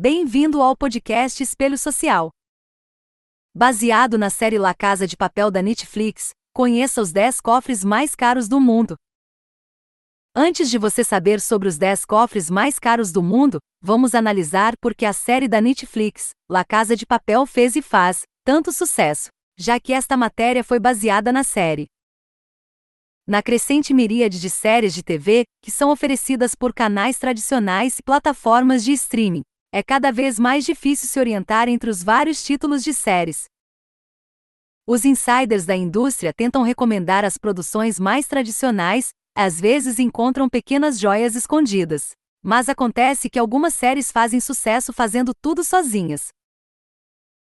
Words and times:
Bem-vindo 0.00 0.62
ao 0.62 0.76
podcast 0.76 1.42
Espelho 1.42 1.76
Social. 1.76 2.30
Baseado 3.52 4.16
na 4.16 4.30
série 4.30 4.56
La 4.56 4.72
Casa 4.72 5.08
de 5.08 5.16
Papel 5.16 5.50
da 5.50 5.60
Netflix, 5.60 6.30
conheça 6.54 7.02
os 7.02 7.10
10 7.10 7.40
cofres 7.40 7.82
mais 7.82 8.14
caros 8.14 8.46
do 8.46 8.60
mundo. 8.60 8.94
Antes 10.32 10.70
de 10.70 10.78
você 10.78 11.02
saber 11.02 11.40
sobre 11.40 11.66
os 11.66 11.76
10 11.76 12.04
cofres 12.04 12.48
mais 12.48 12.78
caros 12.78 13.10
do 13.10 13.20
mundo, 13.20 13.58
vamos 13.82 14.14
analisar 14.14 14.76
por 14.80 14.94
que 14.94 15.04
a 15.04 15.12
série 15.12 15.48
da 15.48 15.60
Netflix, 15.60 16.30
La 16.48 16.64
Casa 16.64 16.94
de 16.94 17.04
Papel, 17.04 17.44
fez 17.44 17.74
e 17.74 17.82
faz 17.82 18.22
tanto 18.44 18.70
sucesso, 18.70 19.30
já 19.58 19.80
que 19.80 19.92
esta 19.92 20.16
matéria 20.16 20.62
foi 20.62 20.78
baseada 20.78 21.32
na 21.32 21.42
série. 21.42 21.88
Na 23.26 23.42
crescente 23.42 23.92
miríade 23.92 24.40
de 24.40 24.48
séries 24.48 24.94
de 24.94 25.02
TV 25.02 25.42
que 25.60 25.72
são 25.72 25.90
oferecidas 25.90 26.54
por 26.54 26.72
canais 26.72 27.18
tradicionais 27.18 27.98
e 27.98 28.02
plataformas 28.04 28.84
de 28.84 28.92
streaming, 28.92 29.42
é 29.70 29.82
cada 29.82 30.10
vez 30.10 30.38
mais 30.38 30.64
difícil 30.64 31.08
se 31.08 31.20
orientar 31.20 31.68
entre 31.68 31.90
os 31.90 32.02
vários 32.02 32.42
títulos 32.42 32.82
de 32.82 32.94
séries. 32.94 33.44
Os 34.86 35.04
insiders 35.04 35.66
da 35.66 35.76
indústria 35.76 36.32
tentam 36.32 36.62
recomendar 36.62 37.24
as 37.24 37.36
produções 37.36 38.00
mais 38.00 38.26
tradicionais, 38.26 39.10
às 39.36 39.60
vezes 39.60 39.98
encontram 39.98 40.48
pequenas 40.48 40.98
joias 40.98 41.34
escondidas. 41.36 42.12
Mas 42.42 42.68
acontece 42.68 43.28
que 43.28 43.38
algumas 43.38 43.74
séries 43.74 44.10
fazem 44.10 44.40
sucesso 44.40 44.92
fazendo 44.92 45.34
tudo 45.34 45.62
sozinhas. 45.62 46.28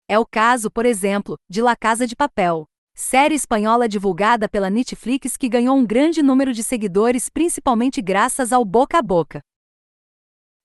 É 0.08 0.20
o 0.20 0.26
caso, 0.26 0.70
por 0.70 0.86
exemplo, 0.86 1.38
de 1.50 1.62
La 1.62 1.76
Casa 1.76 2.06
de 2.06 2.16
Papel, 2.16 2.66
série 2.94 3.36
espanhola 3.36 3.88
divulgada 3.88 4.50
pela 4.50 4.70
Netflix 4.70 5.38
que 5.38 5.48
ganhou 5.48 5.78
um 5.78 5.86
grande 5.86 6.22
número 6.22 6.52
de 6.52 6.64
seguidores 6.64 7.30
principalmente 7.30 8.02
graças 8.02 8.52
ao 8.52 8.66
boca 8.66 8.98
a 8.98 9.02
boca. 9.02 9.40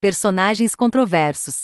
Personagens 0.05 0.75
controversos. 0.75 1.63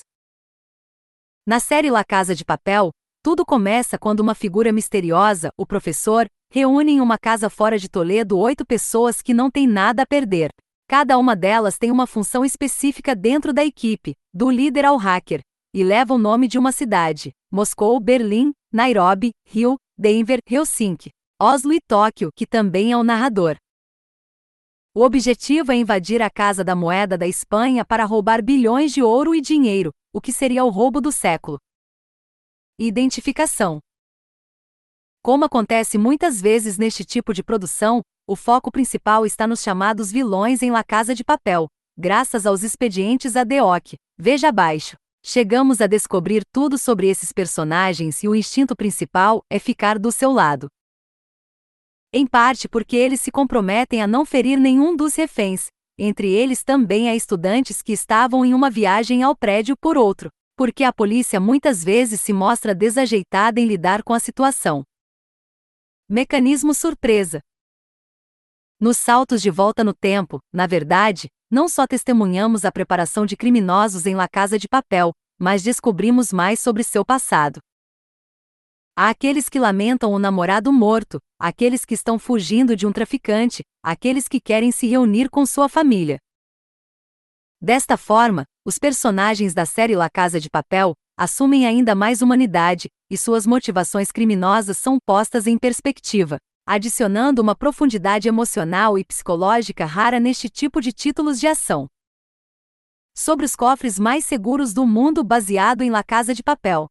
Na 1.47 1.61
série 1.61 1.91
La 1.91 2.03
Casa 2.03 2.35
de 2.35 2.43
Papel, 2.43 2.89
tudo 3.23 3.45
começa 3.45 3.99
quando 3.99 4.21
uma 4.21 4.35
figura 4.35 4.73
misteriosa, 4.73 5.52
o 5.59 5.66
professor, 5.66 6.27
reúne 6.51 6.93
em 6.93 7.01
uma 7.02 7.19
casa 7.19 7.51
fora 7.51 7.79
de 7.79 7.87
Toledo 7.87 8.38
oito 8.38 8.65
pessoas 8.65 9.21
que 9.21 9.35
não 9.35 9.51
têm 9.51 9.66
nada 9.66 10.05
a 10.05 10.07
perder. 10.07 10.49
Cada 10.88 11.19
uma 11.19 11.37
delas 11.37 11.77
tem 11.77 11.91
uma 11.91 12.07
função 12.07 12.43
específica 12.43 13.15
dentro 13.15 13.52
da 13.52 13.63
equipe, 13.63 14.15
do 14.32 14.51
líder 14.51 14.87
ao 14.87 14.97
hacker, 14.97 15.43
e 15.75 15.85
leva 15.85 16.15
o 16.15 16.19
nome 16.19 16.49
de 16.49 16.59
uma 16.59 16.73
cidade: 16.73 17.32
Moscou, 17.52 18.01
Berlim, 18.01 18.52
Nairobi, 18.73 19.32
Rio, 19.45 19.77
Denver, 19.99 20.38
Helsinki, 20.51 21.10
Oslo 21.38 21.75
e 21.75 21.80
Tóquio, 21.87 22.30
que 22.35 22.47
também 22.47 22.91
é 22.91 22.97
o 22.97 23.04
narrador. 23.04 23.57
O 24.93 25.05
objetivo 25.05 25.71
é 25.71 25.77
invadir 25.77 26.21
a 26.21 26.29
Casa 26.29 26.65
da 26.65 26.74
Moeda 26.74 27.16
da 27.16 27.24
Espanha 27.24 27.85
para 27.85 28.05
roubar 28.05 28.43
bilhões 28.43 28.93
de 28.93 29.01
ouro 29.01 29.37
e 29.37 29.41
dinheiro, 29.41 29.93
o 30.13 30.21
que 30.21 30.32
seria 30.32 30.65
o 30.65 30.69
roubo 30.69 31.01
do 31.01 31.13
século. 31.13 31.60
Identificação. 32.77 33.79
Como 35.23 35.45
acontece 35.45 35.97
muitas 35.97 36.41
vezes 36.41 36.77
neste 36.77 37.05
tipo 37.05 37.32
de 37.32 37.41
produção, 37.41 38.01
o 38.27 38.35
foco 38.35 38.69
principal 38.73 39.24
está 39.24 39.47
nos 39.47 39.63
chamados 39.63 40.10
vilões 40.10 40.60
em 40.60 40.73
La 40.73 40.82
Casa 40.82 41.15
de 41.15 41.23
Papel, 41.23 41.69
graças 41.97 42.45
aos 42.45 42.65
expedientes 42.65 43.37
ADOC. 43.37 43.95
Veja 44.19 44.49
abaixo. 44.49 44.97
Chegamos 45.25 45.80
a 45.80 45.87
descobrir 45.87 46.43
tudo 46.52 46.77
sobre 46.77 47.07
esses 47.07 47.30
personagens 47.30 48.25
e 48.25 48.29
o 48.29 48.35
instinto 48.35 48.75
principal 48.75 49.41
é 49.49 49.60
ficar 49.60 50.01
do 50.01 50.10
seu 50.10 50.32
lado 50.32 50.69
em 52.13 52.27
parte 52.27 52.69
porque 52.69 52.97
eles 52.97 53.21
se 53.21 53.30
comprometem 53.30 54.03
a 54.03 54.07
não 54.07 54.25
ferir 54.25 54.59
nenhum 54.59 54.97
dos 54.97 55.15
reféns, 55.15 55.69
entre 55.97 56.29
eles 56.33 56.65
também 56.65 57.09
há 57.09 57.15
estudantes 57.15 57.83
que 57.83 57.93
estavam 57.93 58.45
em 58.45 58.53
uma 58.53 58.71
viagem 58.71 59.23
ao 59.23 59.37
prédio 59.37 59.77
por 59.77 59.97
outro, 59.97 60.29
porque 60.57 60.83
a 60.83 60.93
polícia 60.93 61.38
muitas 61.38 61.85
vezes 61.85 62.21
se 62.21 62.33
mostra 62.33 62.75
desajeitada 62.75 63.61
em 63.61 63.66
lidar 63.66 64.03
com 64.03 64.12
a 64.12 64.19
situação. 64.19 64.83
Mecanismo 66.09 66.75
surpresa. 66.75 67.41
Nos 68.81 68.97
saltos 68.97 69.41
de 69.41 69.50
volta 69.50 69.84
no 69.84 69.94
tempo, 69.94 70.41
na 70.53 70.66
verdade, 70.66 71.28
não 71.50 71.69
só 71.69 71.87
testemunhamos 71.87 72.65
a 72.65 72.72
preparação 72.72 73.25
de 73.25 73.37
criminosos 73.37 74.06
em 74.06 74.15
La 74.15 74.26
Casa 74.26 74.59
de 74.59 74.66
Papel, 74.66 75.12
mas 75.38 75.62
descobrimos 75.62 76.32
mais 76.32 76.60
sobre 76.60 76.82
seu 76.82 77.04
passado. 77.04 77.60
Há 79.03 79.09
aqueles 79.09 79.49
que 79.49 79.59
lamentam 79.59 80.12
o 80.12 80.19
namorado 80.19 80.71
morto, 80.71 81.19
aqueles 81.38 81.87
que 81.87 81.94
estão 81.94 82.19
fugindo 82.19 82.77
de 82.77 82.87
um 82.87 82.93
traficante, 82.93 83.62
aqueles 83.83 84.28
que 84.28 84.38
querem 84.38 84.71
se 84.71 84.87
reunir 84.87 85.31
com 85.31 85.47
sua 85.47 85.71
família. 85.71 86.19
Desta 87.59 87.97
forma, 87.97 88.44
os 88.62 88.78
personagens 88.78 89.55
da 89.55 89.65
série 89.65 89.97
La 89.97 90.11
Casa 90.11 90.38
de 90.38 90.50
Papel 90.50 90.93
assumem 91.19 91.66
ainda 91.66 91.94
mais 91.94 92.21
humanidade, 92.21 92.91
e 93.11 93.16
suas 93.16 93.47
motivações 93.47 94.12
criminosas 94.12 94.77
são 94.77 94.99
postas 95.06 95.47
em 95.47 95.56
perspectiva, 95.56 96.37
adicionando 96.67 97.41
uma 97.41 97.56
profundidade 97.56 98.28
emocional 98.28 98.99
e 98.99 99.03
psicológica 99.03 99.87
rara 99.87 100.21
neste 100.21 100.50
tipo 100.50 100.78
de 100.78 100.93
títulos 100.93 101.41
de 101.41 101.47
ação. 101.47 101.87
Sobre 103.17 103.47
os 103.47 103.56
cofres 103.56 103.99
mais 103.99 104.27
seguros 104.27 104.75
do 104.75 104.87
mundo 104.87 105.25
baseado 105.25 105.81
em 105.81 105.88
La 105.88 106.05
Casa 106.05 106.34
de 106.34 106.43
Papel. 106.43 106.87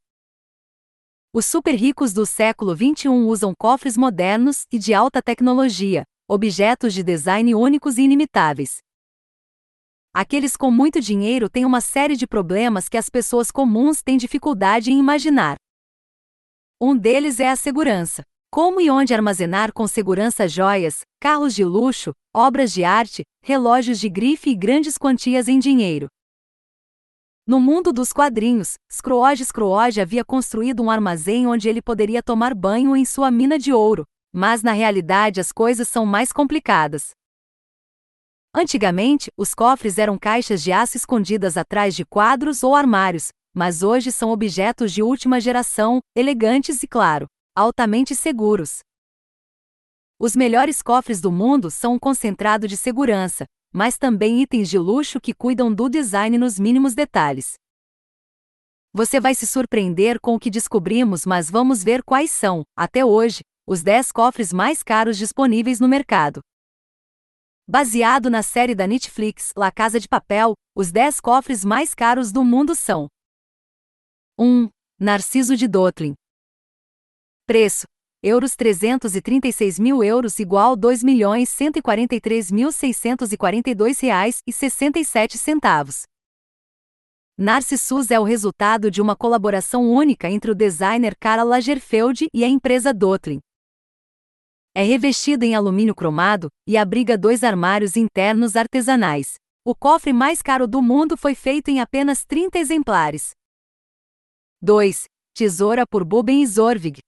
Os 1.32 1.46
super 1.46 1.76
ricos 1.76 2.12
do 2.12 2.26
século 2.26 2.76
XXI 2.76 3.08
usam 3.08 3.54
cofres 3.56 3.96
modernos 3.96 4.64
e 4.72 4.80
de 4.80 4.96
alta 4.96 5.22
tecnologia, 5.22 6.04
objetos 6.28 6.92
de 6.92 7.04
design 7.04 7.54
únicos 7.54 8.00
e 8.00 8.02
inimitáveis. 8.02 8.80
Aqueles 10.12 10.58
com 10.58 10.72
muito 10.72 11.00
dinheiro 11.00 11.48
têm 11.48 11.66
uma 11.66 11.82
série 11.82 12.16
de 12.16 12.26
problemas 12.26 12.90
que 12.90 12.98
as 12.98 13.10
pessoas 13.10 13.52
comuns 13.52 14.02
têm 14.02 14.18
dificuldade 14.18 14.92
em 14.92 14.98
imaginar. 14.98 15.58
Um 16.82 16.98
deles 16.98 17.40
é 17.40 17.52
a 17.52 17.56
segurança. 17.56 18.24
Como 18.52 18.82
e 18.82 18.90
onde 18.90 19.14
armazenar 19.14 19.72
com 19.72 19.86
segurança 19.86 20.48
joias, 20.48 21.02
carros 21.22 21.54
de 21.54 21.64
luxo, 21.64 22.12
obras 22.36 22.74
de 22.74 22.84
arte, 22.84 23.22
relógios 23.44 24.00
de 24.00 24.10
grife 24.10 24.50
e 24.50 24.56
grandes 24.56 24.98
quantias 24.98 25.48
em 25.48 25.60
dinheiro. 25.60 26.08
No 27.50 27.60
mundo 27.60 27.92
dos 27.92 28.14
quadrinhos, 28.14 28.76
Scrooge 28.92 29.44
Scrooge 29.44 30.00
havia 30.00 30.24
construído 30.24 30.84
um 30.84 30.92
armazém 30.92 31.48
onde 31.48 31.68
ele 31.68 31.82
poderia 31.82 32.22
tomar 32.22 32.54
banho 32.54 32.96
em 32.96 33.04
sua 33.04 33.32
mina 33.32 33.58
de 33.58 33.74
ouro, 33.74 34.06
mas 34.32 34.62
na 34.62 34.72
realidade 34.72 35.42
as 35.42 35.52
coisas 35.52 35.88
são 35.88 36.06
mais 36.06 36.32
complicadas. 36.32 37.10
Antigamente, 38.54 39.32
os 39.36 39.56
cofres 39.56 39.98
eram 39.98 40.16
caixas 40.16 40.62
de 40.62 40.72
aço 40.72 40.96
escondidas 40.96 41.58
atrás 41.58 41.96
de 41.96 42.06
quadros 42.06 42.62
ou 42.62 42.76
armários, 42.76 43.30
mas 43.52 43.82
hoje 43.82 44.12
são 44.12 44.30
objetos 44.30 44.92
de 44.92 45.02
última 45.02 45.42
geração, 45.42 46.02
elegantes 46.16 46.84
e, 46.84 46.88
claro, 46.88 47.26
altamente 47.56 48.14
seguros. 48.14 48.82
Os 50.20 50.36
melhores 50.36 50.84
cofres 50.84 51.20
do 51.20 51.32
mundo 51.32 51.72
são 51.72 51.96
um 51.96 52.00
concentrado 52.00 52.68
de 52.68 52.78
segurança, 52.78 53.46
mas 53.72 53.98
também 53.98 54.42
itens 54.42 54.70
de 54.70 54.78
luxo 54.78 55.20
que 55.20 55.34
cuidam 55.34 55.74
do 55.74 55.90
design 55.90 56.38
nos 56.38 56.60
mínimos 56.60 56.94
detalhes. 56.94 57.54
Você 58.92 59.20
vai 59.20 59.36
se 59.36 59.46
surpreender 59.46 60.20
com 60.20 60.36
o 60.36 60.40
que 60.40 60.50
descobrimos, 60.50 61.26
mas 61.26 61.50
vamos 61.50 61.84
ver 61.84 62.04
quais 62.04 62.32
são, 62.32 62.64
até 62.76 63.06
hoje, 63.06 63.42
os 63.68 63.84
10 63.84 64.12
cofres 64.12 64.52
mais 64.52 64.82
caros 64.82 65.18
disponíveis 65.18 65.80
no 65.80 65.88
mercado. 65.88 66.42
Baseado 67.68 68.32
na 68.32 68.42
série 68.42 68.74
da 68.74 68.88
Netflix 68.88 69.54
La 69.56 69.72
Casa 69.72 70.00
de 70.00 70.08
Papel, 70.08 70.54
os 70.76 70.92
10 70.92 71.20
cofres 71.20 71.64
mais 71.64 71.94
caros 71.94 72.32
do 72.32 72.44
mundo 72.44 72.74
são: 72.74 73.08
1. 74.40 74.70
Narciso 75.00 75.56
de 75.56 75.68
Dotlin. 75.68 76.16
Preço: 77.46 77.86
euros 78.22 78.56
336 78.56 79.80
mil 79.80 80.04
euros 80.04 80.40
igual 80.40 80.76
2 80.76 81.04
milhões 81.04 81.48
143 81.50 82.52
mil 82.52 82.72
642 82.72 84.00
reais 84.02 84.42
e 84.46 84.52
67 84.52 85.38
centavos. 85.38 86.04
Narcissus 87.38 88.12
é 88.12 88.20
o 88.20 88.24
resultado 88.24 88.92
de 88.92 89.02
uma 89.02 89.16
colaboração 89.16 89.90
única 89.90 90.30
entre 90.30 90.52
o 90.52 90.56
designer 90.56 91.16
Karl 91.18 91.48
Lagerfeld 91.48 92.28
e 92.34 92.44
a 92.44 92.48
empresa 92.50 92.94
Dotlin. 92.94 93.40
É 94.76 94.84
revestido 94.84 95.46
em 95.46 95.56
alumínio 95.56 95.96
cromado 95.96 96.50
e 96.68 96.76
abriga 96.76 97.18
dois 97.18 97.44
armários 97.44 97.96
internos 97.96 98.58
artesanais. 98.58 99.36
O 99.66 99.74
cofre 99.74 100.12
mais 100.12 100.42
caro 100.42 100.68
do 100.68 100.82
mundo 100.82 101.16
foi 101.16 101.34
feito 101.34 101.70
em 101.70 101.80
apenas 101.80 102.26
30 102.26 102.60
exemplares. 102.60 103.32
2. 104.62 105.06
Tesoura 105.34 105.88
por 105.88 106.04
Buben 106.04 106.46
Zorvig, 106.46 107.00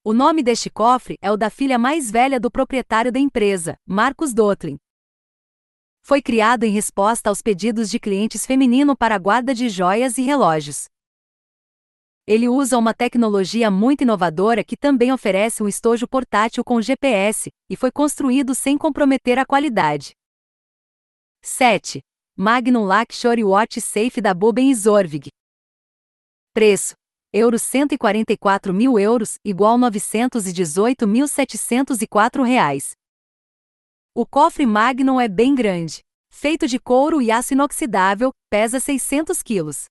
O 0.03 0.15
nome 0.15 0.43
deste 0.43 0.71
cofre 0.71 1.19
é 1.21 1.31
o 1.31 1.37
da 1.37 1.51
filha 1.51 1.79
mais 1.79 2.11
velha 2.11 2.41
do 2.41 2.51
proprietário 2.51 3.13
da 3.13 3.21
empresa, 3.21 3.77
Marcos 3.87 4.33
Dotlin. 4.33 4.79
Foi 6.01 6.23
criado 6.23 6.65
em 6.65 6.73
resposta 6.73 7.29
aos 7.29 7.43
pedidos 7.43 7.91
de 7.91 8.01
clientes 8.01 8.47
feminino 8.47 8.97
para 8.97 9.15
a 9.15 9.19
guarda 9.19 9.55
de 9.55 9.69
joias 9.69 10.17
e 10.17 10.23
relógios. 10.23 10.89
Ele 12.31 12.47
usa 12.47 12.77
uma 12.77 12.93
tecnologia 12.93 13.71
muito 13.71 14.03
inovadora 14.03 14.63
que 14.63 14.77
também 14.77 15.11
oferece 15.11 15.63
um 15.63 15.69
estojo 15.69 16.07
portátil 16.07 16.63
com 16.63 16.79
GPS, 16.79 17.51
e 17.71 17.75
foi 17.75 17.91
construído 17.91 18.55
sem 18.55 18.77
comprometer 18.77 19.39
a 19.39 19.47
qualidade. 19.47 20.11
7. 21.43 22.03
Magnum 22.37 22.85
Luxury 22.85 23.43
Watch 23.43 23.81
Safe 23.81 24.21
da 24.21 24.35
Buben 24.35 24.75
Zorvig. 24.75 25.31
Preço: 26.53 26.93
euros 27.33 27.63
144 27.63 28.75
mil 28.75 28.99
euros, 28.99 29.39
igual 29.43 29.79
918.704 29.79 32.45
reais. 32.45 32.91
O 34.15 34.27
cofre 34.27 34.67
Magnum 34.67 35.19
é 35.19 35.29
bem 35.29 35.55
grande. 35.55 36.03
Feito 36.29 36.69
de 36.69 36.79
couro 36.79 37.23
e 37.23 37.31
aço 37.31 37.55
inoxidável, 37.55 38.35
pesa 38.51 38.79
600 38.79 39.43
quilos. 39.43 39.87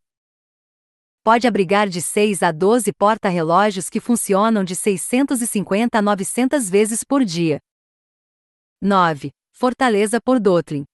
Pode 1.23 1.47
abrigar 1.47 1.87
de 1.87 2.01
6 2.01 2.41
a 2.41 2.51
12 2.51 2.91
porta-relógios 2.93 3.87
que 3.87 3.99
funcionam 3.99 4.63
de 4.63 4.75
650 4.75 5.95
a 5.95 6.01
900 6.01 6.67
vezes 6.67 7.03
por 7.03 7.23
dia. 7.23 7.59
9. 8.81 9.29
Fortaleza 9.53 10.19
por 10.19 10.39
Dotlin. 10.39 10.85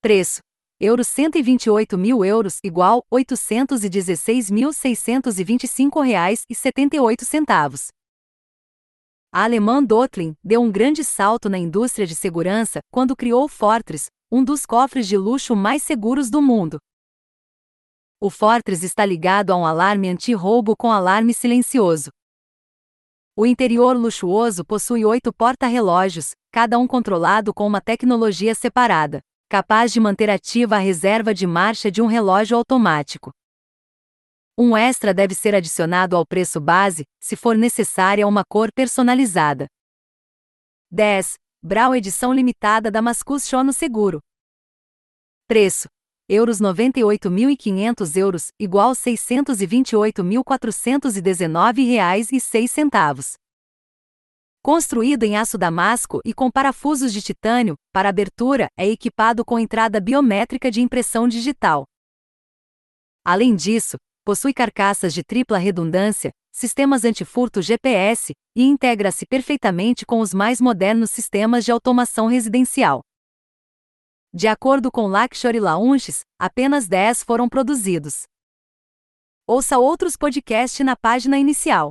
Preço: 0.00 0.40
euros 0.84 1.06
128 1.06 1.96
mil 1.96 2.24
euros 2.24 2.58
igual 2.64 3.04
816.625 3.08 6.04
reais 6.04 6.44
e 6.50 6.56
78 6.56 7.24
centavos. 7.24 7.90
A 9.32 9.44
alemã 9.44 9.80
Dotlin 9.80 10.34
deu 10.42 10.60
um 10.60 10.72
grande 10.72 11.04
salto 11.04 11.48
na 11.48 11.56
indústria 11.56 12.04
de 12.04 12.16
segurança 12.16 12.80
quando 12.90 13.14
criou 13.14 13.44
o 13.44 13.48
Fortress, 13.48 14.10
um 14.28 14.42
dos 14.42 14.66
cofres 14.66 15.06
de 15.06 15.16
luxo 15.16 15.54
mais 15.54 15.84
seguros 15.84 16.28
do 16.28 16.42
mundo. 16.42 16.80
O 18.20 18.28
Fortress 18.28 18.84
está 18.84 19.06
ligado 19.06 19.52
a 19.52 19.56
um 19.56 19.64
alarme 19.64 20.08
anti-roubo 20.08 20.74
com 20.76 20.90
alarme 20.90 21.32
silencioso. 21.32 22.10
O 23.36 23.46
interior 23.46 23.96
luxuoso 23.96 24.64
possui 24.64 25.04
oito 25.04 25.32
porta-relógios, 25.32 26.32
cada 26.50 26.76
um 26.76 26.88
controlado 26.88 27.54
com 27.54 27.68
uma 27.68 27.80
tecnologia 27.80 28.52
separada 28.52 29.22
capaz 29.52 29.92
de 29.92 30.00
manter 30.00 30.30
ativa 30.30 30.76
a 30.76 30.78
reserva 30.78 31.34
de 31.34 31.46
marcha 31.46 31.90
de 31.90 32.00
um 32.00 32.06
relógio 32.06 32.56
automático. 32.56 33.30
Um 34.56 34.74
extra 34.74 35.12
deve 35.12 35.34
ser 35.34 35.54
adicionado 35.54 36.16
ao 36.16 36.24
preço 36.24 36.58
base, 36.58 37.04
se 37.20 37.36
for 37.36 37.54
necessária 37.54 38.26
uma 38.26 38.44
cor 38.48 38.72
personalizada. 38.72 39.66
10. 40.90 41.34
Brau 41.62 41.94
Edição 41.94 42.32
Limitada 42.32 42.90
Damascus 42.90 43.46
Chono 43.46 43.74
Seguro. 43.74 44.22
Preço: 45.46 45.86
euros 46.26 46.58
98.500 46.58 48.16
euros, 48.16 48.48
igual 48.58 48.92
628.419 48.92 51.86
reais 51.86 52.32
e 52.32 52.40
6 52.40 52.70
centavos. 52.70 53.34
Construído 54.64 55.24
em 55.24 55.36
aço 55.36 55.58
damasco 55.58 56.20
e 56.24 56.32
com 56.32 56.48
parafusos 56.48 57.12
de 57.12 57.20
titânio, 57.20 57.74
para 57.92 58.08
abertura, 58.08 58.68
é 58.78 58.88
equipado 58.88 59.44
com 59.44 59.58
entrada 59.58 60.00
biométrica 60.00 60.70
de 60.70 60.80
impressão 60.80 61.26
digital. 61.26 61.84
Além 63.24 63.56
disso, 63.56 63.96
possui 64.24 64.54
carcaças 64.54 65.12
de 65.12 65.24
tripla 65.24 65.58
redundância, 65.58 66.30
sistemas 66.52 67.04
antifurto 67.04 67.60
GPS 67.60 68.34
e 68.56 68.62
integra-se 68.62 69.26
perfeitamente 69.26 70.06
com 70.06 70.20
os 70.20 70.32
mais 70.32 70.60
modernos 70.60 71.10
sistemas 71.10 71.64
de 71.64 71.72
automação 71.72 72.28
residencial. 72.28 73.00
De 74.32 74.46
acordo 74.46 74.92
com 74.92 75.08
Luxury 75.08 75.58
Lounges, 75.58 76.20
apenas 76.38 76.86
10 76.86 77.24
foram 77.24 77.48
produzidos. 77.48 78.22
Ouça 79.44 79.76
outros 79.76 80.16
podcasts 80.16 80.86
na 80.86 80.94
página 80.94 81.36
inicial. 81.36 81.90